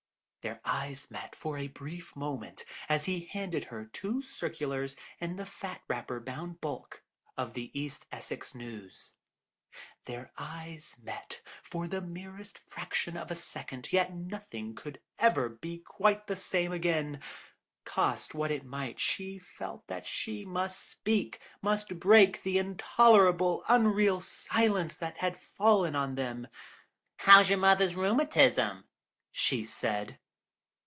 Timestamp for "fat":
5.45-5.83